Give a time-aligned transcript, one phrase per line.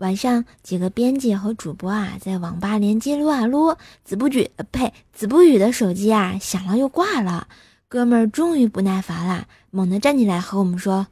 [0.00, 7.46] 晚上几个编辑和主播啊，在网吧联机撸啊撸，子不举呸，子不语的手机啊响了又挂了。
[7.86, 11.06] 哥们儿终于不耐烦了，猛地站起来和我们说：“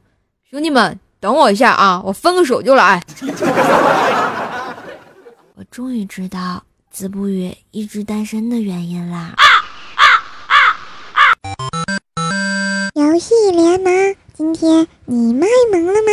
[0.49, 3.03] 兄弟们，等我一下啊，我分个手就来。
[5.53, 9.35] ”我终于知道子不语一直单身的原因啦。
[12.95, 16.09] 游戏联盟，今天你卖萌了吗？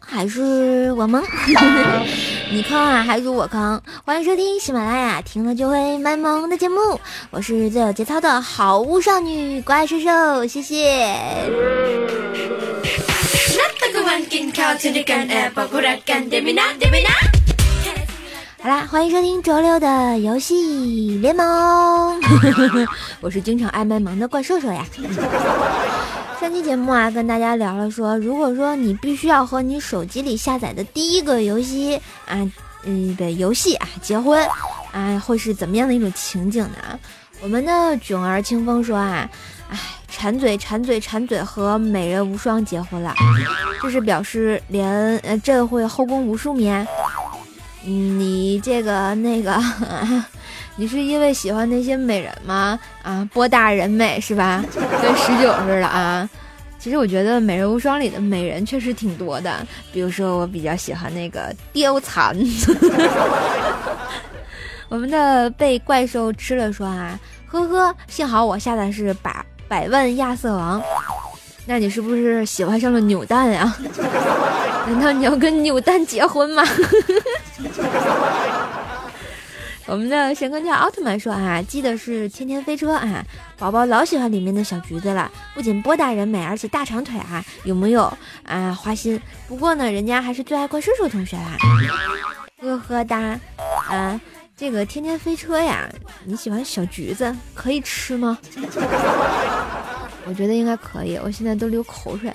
[0.00, 1.22] 还是我萌？
[2.52, 3.80] 你坑啊，还是我坑？
[4.04, 11.14] 欢迎收听喜马拉雅听了就会卖萌的节目，我是最有节操的好物少女怪兽兽，谢谢。
[18.62, 22.20] 好啦，欢迎收听周六的游戏联盟，
[23.20, 24.84] 我是经常爱卖萌的怪兽兽呀。
[26.40, 32.50] 上期节目啊，跟大家聊了说，如果说你必须要和你手机里下载的第一个游戏啊，
[32.84, 34.42] 嗯的游戏啊结婚
[34.90, 36.98] 啊，会是怎么样的一种情景呢？
[37.42, 39.28] 我们的囧儿清风说啊，
[39.68, 43.14] 哎，馋嘴馋嘴馋嘴和美人无双结婚了，
[43.82, 46.86] 这是表示连呃朕会后宫无数眠。
[47.84, 49.62] 嗯，你这个那个，
[50.80, 52.80] 你是因为喜欢那些美人吗？
[53.02, 54.64] 啊，波大人美是吧？
[55.02, 56.26] 跟十九似的啊。
[56.78, 59.54] 其实我觉得《美人无双》里的美人确实挺多的，
[59.92, 62.34] 比如说我比较喜欢那个貂蝉。
[64.88, 70.82] 我们的被怪兽吃了说啊，呵呵，幸好我下的是百百万亚瑟王。
[71.66, 73.76] 那你是不是喜欢上了扭蛋呀？
[74.88, 76.64] 难道你要跟扭蛋结婚吗？
[79.90, 83.24] 我们的神坑教奥特曼说啊，记得是天天飞车啊，
[83.58, 88.04] 宝宝老喜欢里面的小橘子了，不仅波大人美，而且大长腿啊，有没有
[88.44, 88.72] 啊？
[88.72, 89.20] 花心。
[89.48, 91.56] 不过呢，人家还是最爱怪叔叔同学啦。
[92.60, 93.36] 呵呵哒，
[93.88, 94.20] 啊，
[94.56, 95.90] 这个天天飞车呀，
[96.24, 98.38] 你喜欢小橘子，可以吃吗？
[100.24, 102.32] 我觉得应该可以，我现在都流口水。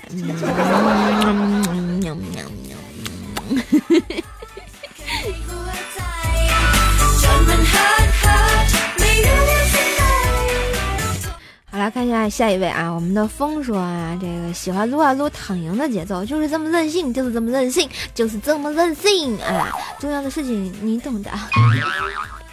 [12.30, 19.72] 下一位啊，我们的风说啊，这个喜欢撸啊撸躺赢的节奏，就是这么任性，就是这么任性，就是这么任性啊！
[20.00, 21.32] 重要的事情你懂的。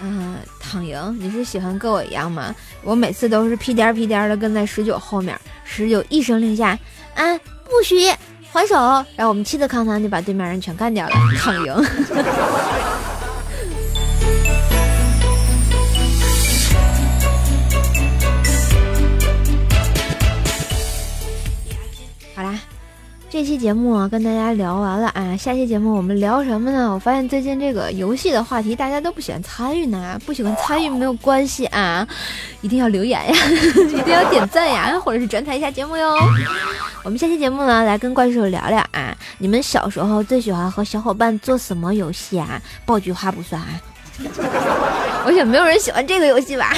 [0.01, 2.55] 嗯， 躺赢，你是喜欢跟我一样吗？
[2.83, 6.79] 我每次都是屁颠屁颠的跟在十九后面，十九一声令下，
[7.15, 8.11] 啊，不许
[8.53, 8.75] 还手，
[9.17, 12.92] 然后我们气的康康就把对面人全干掉了，躺赢。
[23.33, 26.93] 这期节目啊，跟大家聊完了啊，下期节目我们聊什么呢？
[26.93, 32.07] 我发现最近这个游戏的话题大家都不喜欢参与呢，不喜欢参与没有关系啊，
[32.61, 33.35] 一定要留言呀，
[33.89, 36.15] 一定要点赞呀，或者是转采一下节目哟。
[37.05, 42.61] 我们下期节目呢，来跟怪兽聊聊啊，你们小时候最喜欢和小伙伴做什么游戏啊？
[42.85, 43.81] 爆菊花不算啊，
[45.25, 46.71] 我想没有人喜欢这个游戏吧。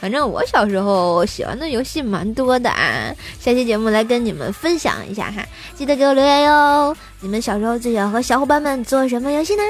[0.00, 6.96] 反正我小时候喜欢的游戏蛮多的啊，下期节目来跟你们分享一下哈，记得给我留言哟。
[7.20, 9.62] 你们小时候最喜欢和小伙伴们做什么游戏呢？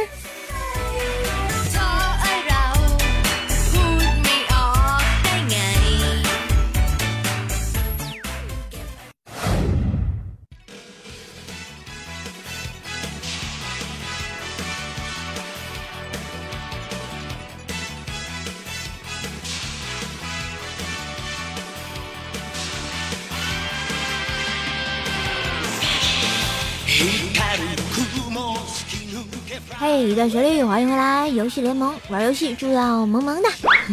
[29.75, 31.29] 嘿，一段旋律，欢迎回来！
[31.29, 33.49] 游戏联盟玩游戏就要萌萌的，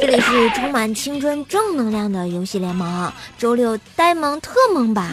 [0.00, 5.06] 这里是充满青春正能量的游戏联盟，周六呆萌特萌版，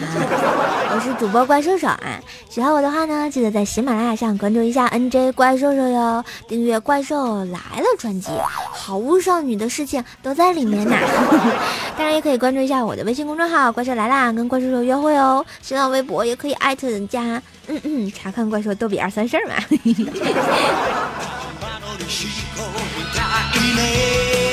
[0.96, 2.22] 我是主播怪兽兽啊！
[2.50, 8.32] 喜欢我的话呢，记得在喜马拉雅上关注一下 NJ 怪兽兽哟，订阅《怪兽来了》专辑，
[8.72, 10.96] 好物少女的事情都在里面呢。
[12.00, 15.46] 当然也可以关注一下我的微信公众号“怪兽来啦”，跟怪兽兽约会哦。
[15.62, 17.42] 新浪微博也可以艾特人家。
[17.68, 19.56] 嗯嗯，查看怪兽逗比二三事儿嘛。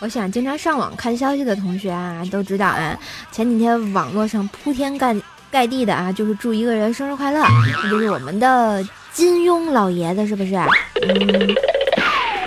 [0.00, 2.98] 我想经常上网看消息的同学啊，都知道啊，
[3.32, 5.16] 前几天网络上铺天盖
[5.50, 7.43] 盖地的啊，就是祝一个人生日快乐，
[7.82, 10.54] 那就是我们的金庸老爷子，是不是？
[11.02, 11.54] 嗯，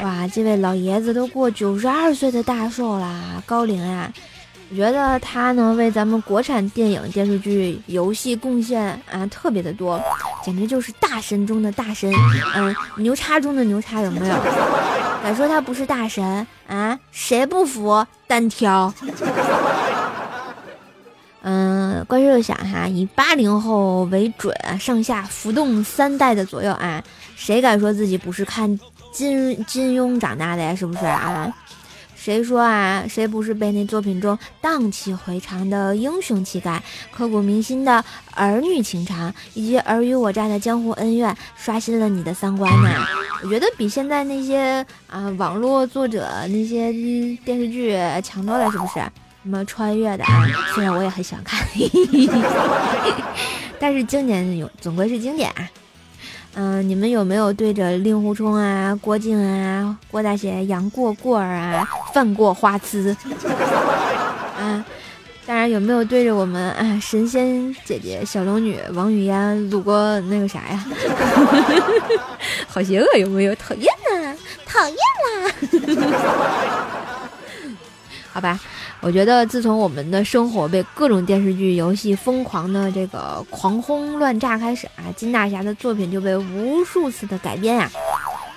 [0.03, 4.11] 哇，这位老爷子都过九十二岁的大寿啦，高龄啊。
[4.71, 9.99] 我觉得他呢，为咱们国产电影、电视剧、游戏贡献啊特别的多，
[10.43, 12.11] 简直就是大神中的大神，
[12.55, 14.35] 嗯，牛叉中的牛叉，有没有？
[15.23, 16.97] 敢说他不是大神啊？
[17.11, 18.05] 谁不服？
[18.27, 18.93] 单挑。
[21.41, 27.01] 嗯，怪兽想哈，以八零后为准，上下浮动三代的左右啊，
[27.35, 28.79] 谁敢说自己不是看
[29.11, 30.75] 金金庸长大的呀？
[30.75, 31.51] 是不是啊？
[32.21, 33.05] 谁说啊？
[33.07, 38.03] 谁不是被那作品中荡气回肠的英雄气概、刻骨铭心的
[38.35, 42.89] 儿女情长，以及尔虞我诈的江湖恩怨刷新了你的三观呢？
[43.41, 46.91] 我觉得比现在那些啊网络作者那些
[47.45, 48.99] 电视剧强多了，是不是？
[49.41, 50.45] 什么穿越的啊？
[50.75, 51.65] 虽然我也很喜欢看，
[53.79, 55.71] 但是经典有总归是经典啊。
[56.55, 63.15] 嗯，你们有没有对着令狐冲啊、郭靖啊、郭大侠、杨过过儿啊、犯过花痴
[64.59, 64.83] 啊？
[65.45, 70.85] 当然，有没有对着我们啊神仙姐姐小龙女王语嫣撸过那个啥呀？
[72.67, 73.55] 好邪恶，有没有？
[73.55, 74.35] 讨厌呐，
[74.65, 74.97] 讨厌
[75.41, 76.17] 啦！
[78.31, 78.59] 好吧。
[79.01, 87.89] 我觉得，自从我们的生活被各种电视剧、游戏疯狂的这个狂轰乱炸开始啊，金大侠的作品就被无数次的改编呀。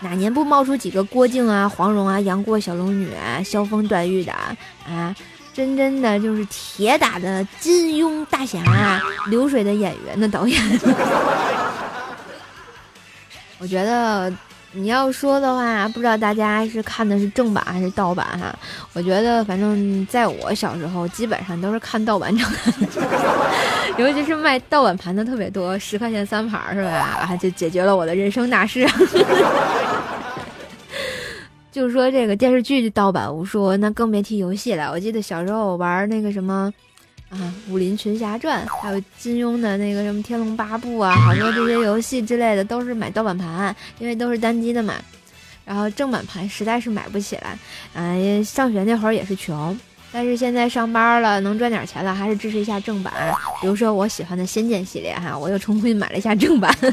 [0.00, 4.32] 哪年不冒出几个郭靖啊、黄蓉啊、杨过、小龙女啊、萧峰、段誉的
[4.84, 5.14] 啊？
[5.54, 10.60] 真真的就是铁打的金庸大侠啊，流水的演员的导演。
[13.58, 14.32] 我觉得。
[14.74, 18.54] 你要说的话，不知道大家是看的是正版还是盗版哈？
[18.94, 22.58] 我觉得，反正在我小时候，基本上都是看盗版长大，
[23.98, 26.90] 尤其是卖盗版盘的特别多，十块钱三盘是吧？
[26.90, 28.88] 啊，就解决了我的人生大事。
[31.70, 34.90] 就是说这个电视剧盗版无数，那更别提游戏了。
[34.90, 36.72] 我记得小时候玩那个什么。
[37.32, 44.94] 啊，《武林群侠传》还有金庸的那个什么《天龙八部》啊，好多这些游戏之类的都是买盗版盘，因为都是单机的嘛。
[45.64, 47.58] 然后正版盘实在是买不起来，
[47.94, 49.78] 嗯，上学那会儿也是穷，
[50.12, 53.14] 但是现在上班了，能赚点钱了，还是支持一下正版。
[53.62, 56.76] 比如说我喜欢的《仙剑》系列哈，我又重新买了一下正版。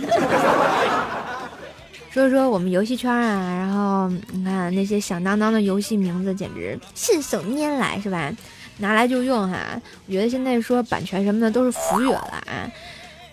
[2.12, 8.32] 说说我们游戏圈啊，然后你看那些响当当的游戏名字，简直信手拈来，是吧？
[8.80, 12.68] 拿来就用哈，我觉得现在说版权什么的都是浮云了啊。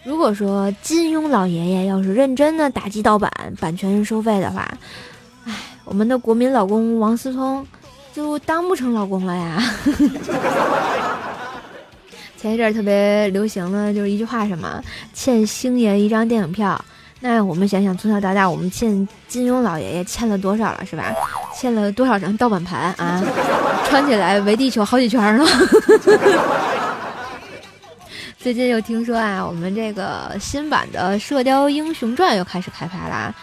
[0.04, 4.68] 如果说金庸老爷爷要是认真的打击盗版、版权收费的话，
[5.46, 5.52] 哎，
[5.84, 7.66] 我们的国民老公王思聪
[8.12, 9.62] 就当不成老公了呀。
[12.36, 14.80] 前一阵特别流行的就是一句话，什么
[15.12, 16.84] 欠星爷一张电影票。
[17.20, 21.14] 那我们想想，从小到大，我们欠金庸老爷爷欠了多少了，是吧？
[21.54, 23.22] 欠了多少张盗版盘啊？
[23.88, 25.46] 穿起来围地球好几圈了。
[28.38, 33.34] 最近又听说啊，我们这个新版的《射雕英雄传》又开始开拍啦。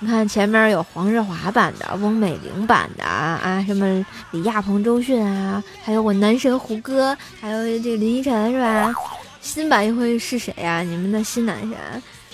[0.00, 8.94] 你看前面有黄日华版的、翁美玲版的啊，什么李亚鹏、周迅啊，还有我男神胡歌，还有这个林依晨，是吧？
[9.40, 10.82] 新版又会是谁呀？
[10.82, 11.70] 你们的新男神？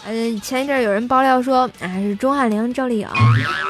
[0.06, 3.08] 嗯，前一阵有人爆料说啊是钟汉良、赵丽颖，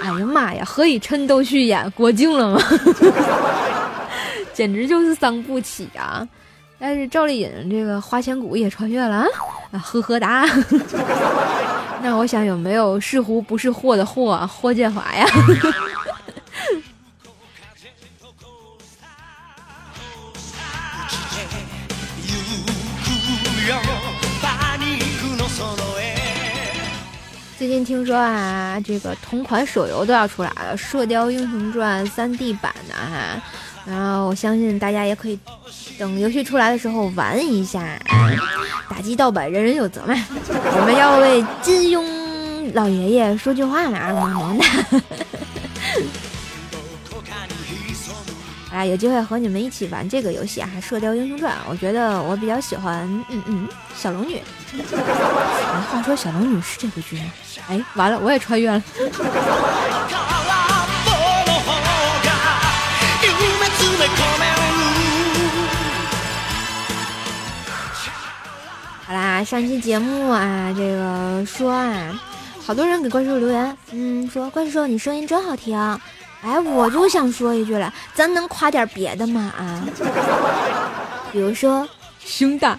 [0.02, 2.62] 哎呀妈呀，何以琛都去演郭靖了吗？
[4.54, 6.26] 简直就是伤不起啊！
[6.78, 9.26] 但是赵丽颖这个花千骨也穿越了
[9.72, 10.46] 啊，呵呵哒。
[12.02, 15.26] 那我想有没有是福不是祸的祸霍建华呀？
[27.60, 33.38] 最近听说啊，这个同款手游都要出来了，《射雕英雄传》3D 版的哈，
[33.84, 35.38] 然后我相信大家也可以
[35.98, 38.00] 等游戏出来的时候玩一下，
[38.88, 40.14] 打击盗版人人有责嘛。
[40.48, 42.02] 我们要为金庸
[42.72, 44.64] 老爷爷说句话啊，萌萌的。
[48.84, 51.52] 有机会和你们一起玩这个游戏啊，《射雕英雄传》。
[51.68, 54.42] 我觉得我比较喜欢，嗯嗯，小龙女。
[55.90, 57.24] 话说小龙女是这个剧吗？
[57.68, 58.82] 哎，完了，我也穿越了。
[69.06, 72.20] 好啦，上期节目啊，这个说啊，
[72.64, 75.76] 好多人给怪兽留言，嗯，说怪兽你声音真好听。
[76.42, 79.52] 哎，我就想说一句了，咱能夸点别的吗？
[79.58, 79.82] 啊，
[81.32, 81.86] 比如说
[82.24, 82.78] 胸大，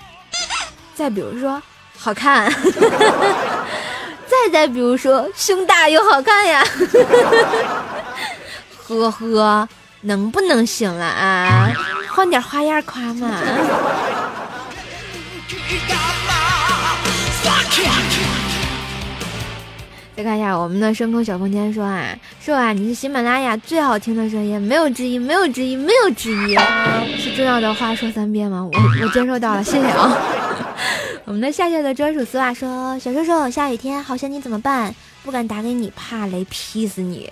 [0.96, 1.62] 再比如说
[1.98, 2.51] 好看，
[4.27, 6.65] 再再比如说胸大又好看呀，
[8.88, 9.70] 呵呵，
[10.01, 11.70] 能不能行了啊？
[12.10, 13.30] 换点花样夸嘛。
[20.24, 22.06] 看一下我们的深空小空间说啊，
[22.40, 26.58] 说啊，你是喜马拉雅最好听的声音，没有之一，没有之一，没有之一，
[27.18, 28.68] 是重要的话说三遍吗？
[28.72, 30.18] 我我接收到了，谢谢啊。
[31.25, 34.94] 我们的夏夏的专属丝袜说，小瘦瘦，下雨天好想你怎么办？
[35.24, 37.30] 不敢打给你，怕雷劈死你。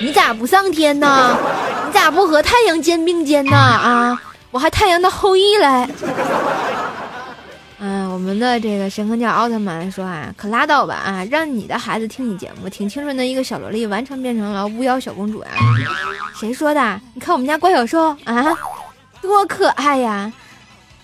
[0.00, 1.36] 你咋不上天呢？
[1.86, 3.56] 你咋不和太阳肩并肩呢？
[3.56, 4.20] 啊，
[4.50, 5.88] 我还太阳的后裔嘞。
[8.16, 15.50] 我们的这个神坑教奥特曼说啊，可拉倒吧啊，让你的孩子听你节目，挺清纯的一个小萝莉，完全变成了巫妖小公主啊！
[16.34, 17.00] 谁说的？
[17.12, 18.56] 你看我们家怪小兽啊，
[19.20, 20.32] 多可爱呀！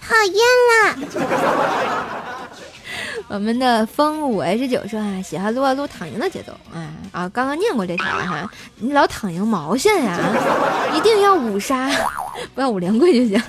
[0.00, 0.35] 讨厌
[0.73, 2.21] 啦！
[3.32, 7.28] 我们的风五 H 九说啊，喜欢撸啊撸躺赢的节奏啊啊！
[7.30, 10.18] 刚刚念过这条了哈，你老躺赢毛线呀？
[10.94, 11.88] 一定要五杀，
[12.54, 13.42] 不要五连跪就行。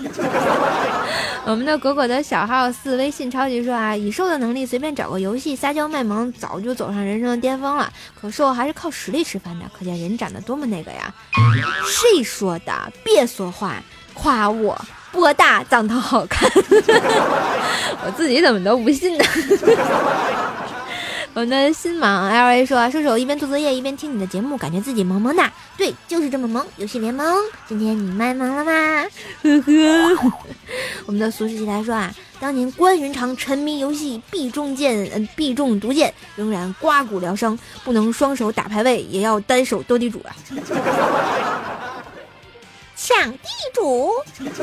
[1.44, 7.92] 我们的果果的小号四微信超级说啊，以兽的能力随便找个游戏撒娇卖萌，早就走上人生的巅峰了。
[8.16, 11.14] 可兽还是靠实力吃饭的，可见人长得多么那个呀？
[11.86, 12.72] 谁说的？
[13.04, 14.80] 别说话，夸我。
[15.14, 16.50] 波大长得好看，
[18.04, 19.24] 我自己怎么都不信呢。
[21.36, 25.44] 我们的新芒 L A 说：“叔叔一边做作业一边听你的节目，感觉自己萌萌的。
[25.76, 26.64] 对，就是这么萌。
[26.78, 27.36] 游戏联盟，
[27.68, 29.04] 今天你卖萌了吗？
[29.42, 29.72] 呵呵。
[31.08, 40.36] 我们的俗世奇才说啊，当年关云长沉迷游戏必中箭，嗯，必中毒箭，仍然刮骨疗伤，不能双手打排位，也要单手斗地主啊。”
[43.06, 43.38] 抢地
[43.74, 44.10] 主，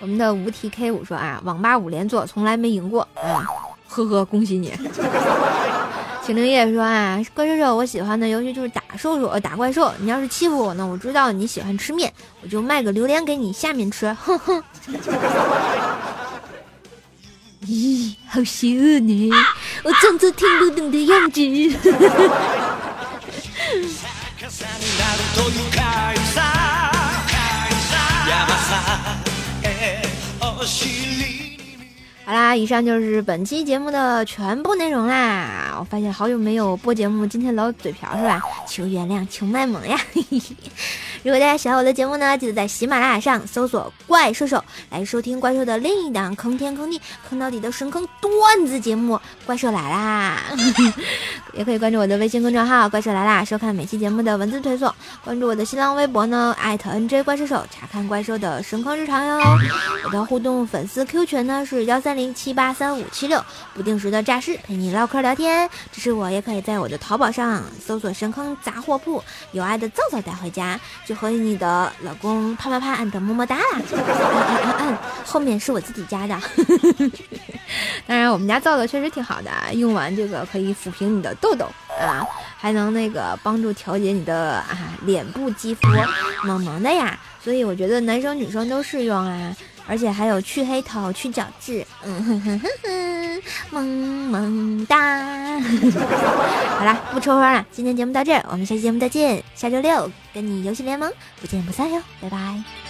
[0.00, 3.46] 我们的无题 K 五说啊，网吧五连坐从来没赢过，啊，
[3.86, 4.74] 呵呵，恭喜你。
[6.26, 9.92] 秦灵叶说啊，怪兽兽，我喜欢的游戏就是打兽兽，打怪兽。
[10.00, 14.60] 你要是欺负我呢，我知道你喜欢吃面，我就卖个榴莲给你下面吃， 哼哼。
[17.64, 19.30] 咦，好邪恶你，
[19.84, 21.40] 我装作听不懂的样子。
[32.26, 35.74] 好啦，以上就是本期节目的全部内容啦。
[35.78, 38.42] 我发现好久没有播节目，今天老嘴瓢是吧？
[38.68, 39.98] 求原谅，求卖萌呀！
[41.22, 46.98] 如果大家喜欢我的节目呢，记得在喜马拉雅上搜索“怪兽兽”来收听怪兽的另一档坑天坑地
[47.28, 50.38] 坑到底的神坑段子节目《怪兽来啦》。
[51.52, 54.90] 也可以关注我的微信公众号“怪兽来啦”，收看每期节目的文字推送。
[55.22, 59.38] 关注我的新浪微博呢，艾特 NJ 怪兽手，查看怪兽的神坑日常哟。
[60.06, 65.68] 我的互动粉丝 Q 群呢是幺三零七八三五七六，不定时的诈尸陪你唠嗑聊天。
[65.92, 69.22] 支持我也可以在我的淘宝上搜索“神坑杂货铺”，
[69.52, 70.80] 有爱的皂皂带回家。
[71.10, 73.64] 就和你的老公啪啪啪按的么么哒啦，
[73.96, 76.40] 按按按，后面是我自己加的。
[78.06, 81.66] 当然，我们家皂皂确实挺好的，用完这个可以抚平你的痘痘
[82.00, 82.24] 啊，
[82.56, 85.80] 还能那个帮助调节你的啊脸部肌肤，
[86.44, 87.18] 萌萌的呀。
[87.42, 89.52] 所以我觉得男生女生都适用啊。
[89.90, 93.84] 而且还有去黑头、去角质，嗯哼哼哼哼，萌
[94.30, 95.58] 萌哒。
[96.78, 99.42] 好啦，不抽风了，今天节目到这儿，我们下期节目再见。
[99.56, 102.89] 下周六跟你游戏联盟不见不散哟，拜拜。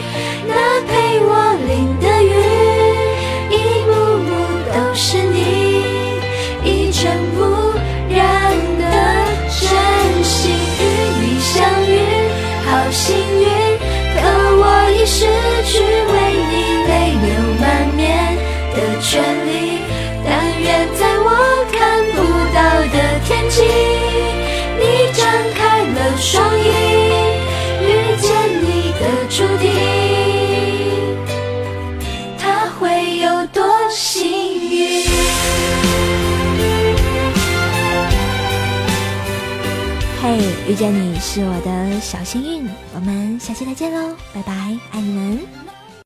[18.75, 19.49] 的权利。
[20.23, 20.29] 但
[20.61, 21.27] 愿在我
[21.71, 21.79] 看
[22.13, 22.17] 不
[22.53, 22.59] 到
[22.93, 23.63] 的天际，
[24.77, 24.81] 你
[25.13, 25.19] 张
[25.55, 26.61] 开了双翼，
[27.81, 27.89] 遇
[28.21, 28.29] 见
[28.61, 29.65] 你的注定，
[32.37, 33.59] 他会有多
[33.89, 34.21] 幸
[34.69, 35.09] 运？
[40.21, 40.25] 嘿，
[40.67, 44.53] 遇见你是我的小幸运，我们下期再见喽，拜拜，
[44.91, 45.70] 爱你们。